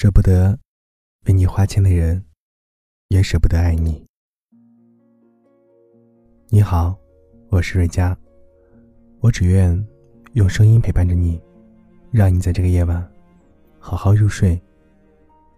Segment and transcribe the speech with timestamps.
[0.00, 0.56] 舍不得
[1.26, 2.24] 为你花钱的人，
[3.08, 4.06] 也舍不得爱你。
[6.50, 6.96] 你好，
[7.48, 8.16] 我是瑞佳，
[9.18, 9.84] 我只愿
[10.34, 11.42] 用声音陪伴着你，
[12.12, 13.04] 让你在这个夜晚
[13.80, 14.56] 好好入睡，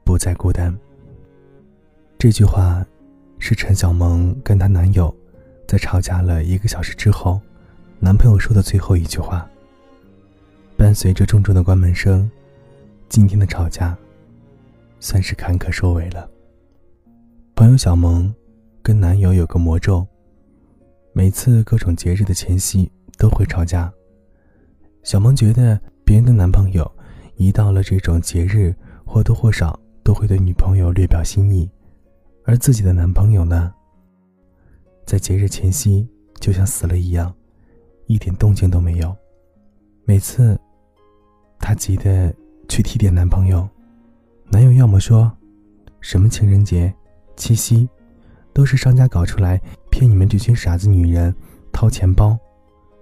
[0.07, 0.75] 不再孤单。
[2.16, 2.82] 这句话
[3.38, 5.14] 是陈小萌跟她男友
[5.68, 7.38] 在吵架了一个小时之后，
[7.98, 9.46] 男朋友说的最后一句话。
[10.79, 12.30] 伴随着重重的关门声，
[13.11, 13.95] 今天的吵架
[15.01, 16.31] 算是坎坷收尾了。
[17.57, 18.32] 朋友小萌
[18.82, 20.07] 跟男友有个魔咒，
[21.13, 23.93] 每次各种节日的前夕都会吵架。
[25.03, 26.89] 小萌觉得别人的男朋友
[27.36, 28.72] 一到了这种节日，
[29.05, 31.69] 或多或少都会对女朋友略表心意，
[32.44, 33.75] 而自己的男朋友呢，
[35.06, 36.08] 在节日前夕
[36.39, 37.34] 就像死了一样，
[38.06, 39.17] 一点动静都没有。
[40.05, 40.56] 每次。
[41.62, 42.34] 她急得
[42.70, 43.69] 去提点男朋友，
[44.53, 45.31] 男友要么说，
[46.00, 46.92] 什么情人节、
[47.36, 47.88] 七夕，
[48.52, 51.33] 都是商家搞出来骗你们这群傻子女人
[51.72, 52.36] 掏钱包，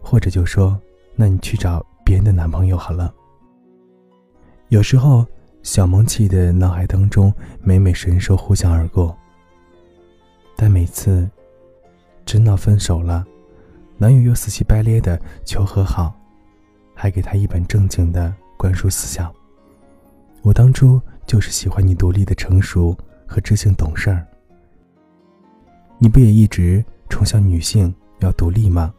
[0.02, 0.78] 或者就说，
[1.16, 3.12] 那你去找别人的男朋友好了。
[4.68, 5.26] 有时候，
[5.62, 9.16] 小萌气的脑海当中每每神兽呼啸而过，
[10.54, 11.28] 但每次
[12.26, 13.26] 真闹分手了，
[13.96, 16.14] 男友又死乞白咧的求和好，
[16.94, 18.34] 还给她一本正经的。
[18.58, 19.32] 灌输思想。
[20.42, 24.26] 我当初就是喜欢你独立的成熟和知性懂事儿。
[25.98, 28.92] 你不也一直崇尚女性要独立吗？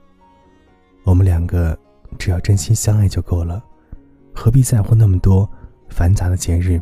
[1.04, 1.78] 我们两个
[2.20, 3.62] 只要真心相爱就够了，
[4.34, 5.50] 何必在乎那么多
[5.90, 6.80] 繁杂的节日？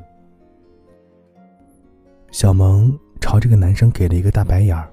[2.29, 4.91] 小萌朝这个男生给了一个大白眼儿。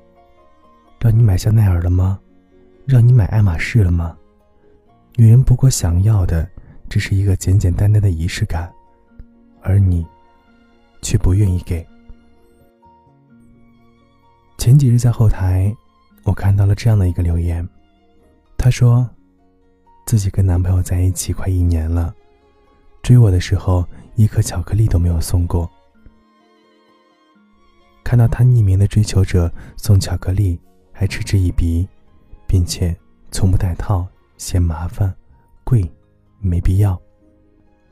[1.01, 2.19] 让你买香奈儿了吗？
[2.87, 4.17] 让你买爱马仕了吗？
[5.17, 6.49] 女人不过想要的。
[6.87, 8.71] 只是一个简简单单的仪式感，
[9.63, 10.07] 而你
[11.05, 11.87] 却不愿意给。
[14.57, 15.77] 前几日在后台，
[16.23, 17.69] 我看到了这样的一个留言，
[18.57, 19.07] 她说，
[20.07, 22.15] 自己跟男朋友在一起快一年了，
[23.03, 25.71] 追我的时候一颗巧克力都没有送过。
[28.03, 30.59] 看到他匿名的追求者送巧克力，
[30.93, 31.87] 还嗤之以鼻，
[32.47, 32.97] 并且
[33.31, 34.07] 从不带套，
[34.39, 35.15] 嫌麻烦，
[35.65, 35.87] 贵。
[36.41, 37.01] 没必要，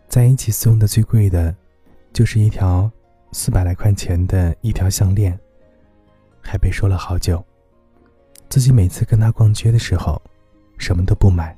[0.08, 1.56] 在一起送的最贵的，
[2.12, 2.90] 就是一条
[3.32, 5.36] 四百来块钱的一条项链，
[6.40, 7.42] 还被说了好久。
[8.48, 10.20] 自己每次跟他逛街的时候，
[10.78, 11.56] 什么都不买，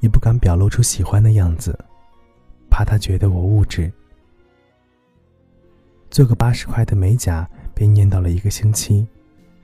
[0.00, 1.76] 也不敢表露出喜欢的样子，
[2.70, 3.90] 怕他觉得我物质。
[6.10, 9.06] 做个八十块的美甲被念叨了一个星期，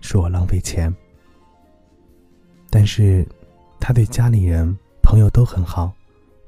[0.00, 0.92] 说我浪费钱。
[2.70, 3.26] 但是，
[3.78, 5.92] 他对家里人、朋友都很好。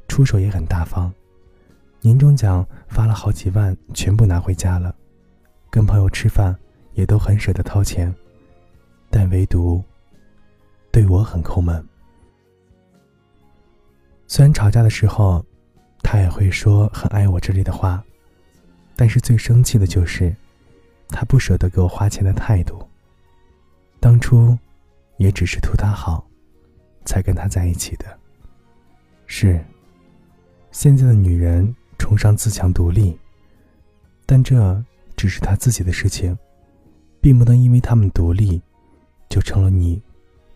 [0.08, 1.12] 出手也很大方，
[2.02, 4.94] 年终奖发了好几万，全部拿回家了。
[5.70, 6.56] 跟朋友吃饭
[6.94, 8.12] 也都很舍得掏钱，
[9.10, 9.82] 但唯独
[10.90, 11.84] 对我很抠门。
[14.26, 15.44] 虽然吵架的时候，
[16.02, 18.02] 他也会说很爱我之类的话，
[18.96, 20.34] 但是最生气的就是
[21.08, 22.82] 他不舍得给我花钱的态度。
[24.00, 24.58] 当初
[25.18, 26.26] 也只是图他好，
[27.04, 28.06] 才跟他在一起的。
[29.26, 29.62] 是。
[30.72, 31.74] 现在的女人
[32.10, 33.16] 崇尚自强独立，
[34.26, 34.84] 但这
[35.14, 36.36] 只是他自己的事情，
[37.20, 38.60] 并不能因为他们独立，
[39.28, 40.02] 就成了你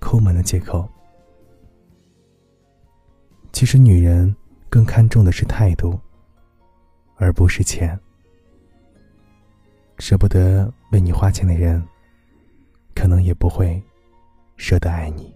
[0.01, 0.89] 抠门的借口。
[3.53, 4.35] 其实，女人
[4.69, 5.97] 更看重的是态度，
[7.19, 7.97] 而不是钱。
[10.01, 11.81] 舍不得为你花钱的人，
[12.97, 13.81] 可能也不会
[14.57, 15.33] 舍得爱你。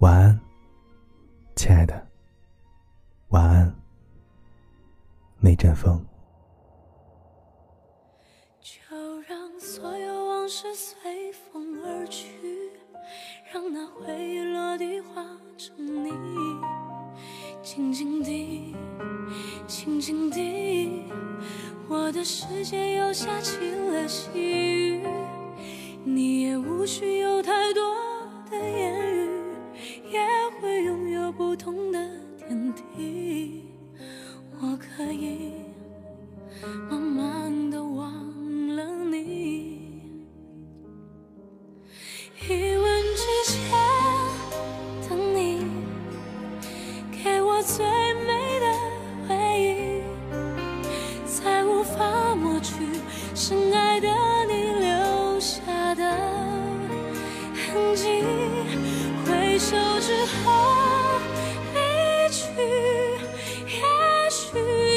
[0.00, 0.40] 晚安，
[1.56, 2.09] 亲爱的。
[8.60, 12.72] 就让所有往事随风而去，
[13.52, 15.24] 让那回忆落地化
[15.56, 16.12] 成泥。
[17.62, 18.74] 静静地，
[19.66, 21.04] 静静地，
[21.88, 25.06] 我的世界又下起了细雨。
[26.04, 27.29] 你也无需有
[47.62, 47.84] 最
[48.14, 48.66] 美的
[49.28, 50.02] 回忆，
[51.26, 52.74] 再无法抹去
[53.34, 54.08] 深爱的
[54.48, 56.10] 你留下的
[57.54, 58.24] 痕迹。
[59.26, 61.20] 回首之后
[61.74, 61.78] 离
[62.30, 62.46] 去，
[63.66, 64.40] 也许。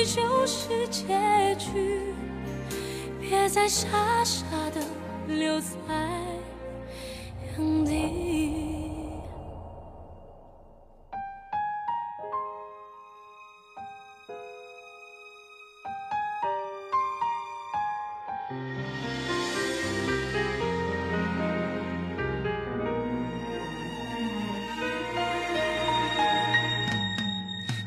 [0.06, 2.14] 就是结局。
[3.20, 3.88] 别再傻
[4.24, 4.46] 傻
[4.76, 4.82] 的
[5.28, 5.66] 留在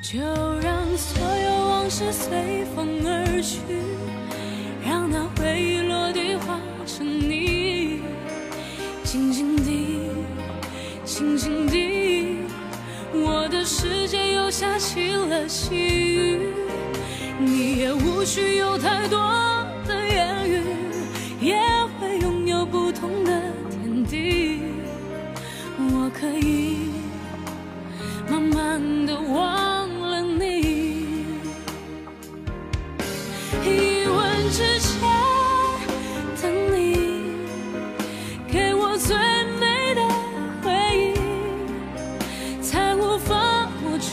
[0.08, 0.20] 就
[0.60, 3.58] 让所有往事随风而去，
[4.86, 8.02] 让那回忆落地化成泥，
[9.02, 10.02] 静静地，
[11.04, 12.38] 静静地，
[13.14, 16.38] 我的世界又下起了细雨，
[17.40, 19.18] 你也无需有太多
[19.88, 20.62] 的言语，
[21.40, 21.58] 也
[21.98, 24.60] 会拥有不同的天地，
[25.76, 26.90] 我可以
[28.30, 29.55] 慢慢的忘。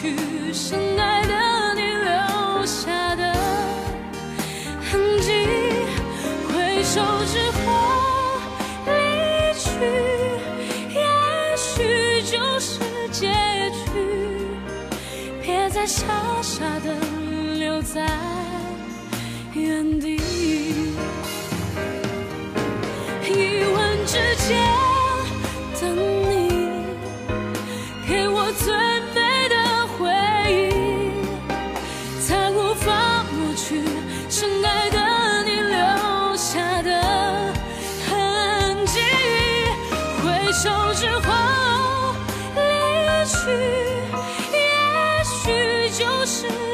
[0.04, 0.14] 去
[0.52, 3.34] 深爱的你留下的
[4.92, 5.32] 痕迹。
[6.50, 7.64] 回首之后
[8.86, 8.92] 离
[9.54, 9.70] 去，
[10.90, 11.00] 也
[11.56, 12.82] 许就是
[13.14, 13.32] 结
[13.72, 13.88] 局。
[15.42, 16.04] 别再傻
[16.42, 16.94] 傻的
[17.58, 18.06] 留在。
[19.54, 20.18] 原地，
[23.26, 24.60] 一吻之间
[25.80, 26.23] 等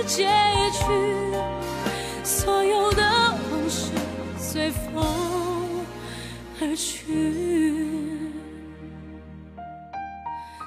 [0.10, 0.28] 结
[0.72, 0.80] 局。
[2.24, 3.04] 所有的
[3.52, 3.92] 往事
[4.40, 5.86] 随风
[6.60, 7.14] 而去，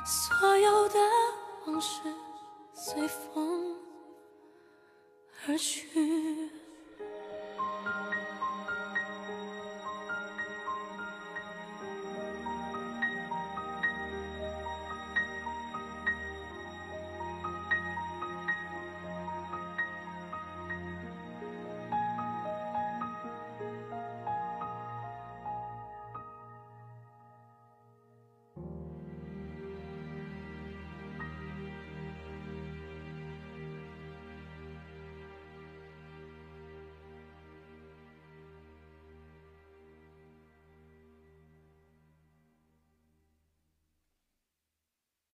[0.06, 0.94] 所有的
[1.66, 2.00] 往事
[2.72, 3.76] 随风
[5.46, 6.21] 而去。